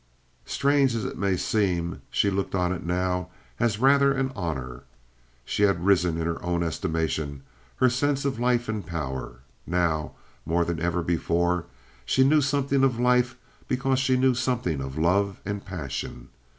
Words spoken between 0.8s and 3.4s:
as it may seem, she looked on it now